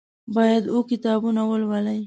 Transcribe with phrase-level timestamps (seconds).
[0.35, 1.99] باید اووه کتابونه ولولي.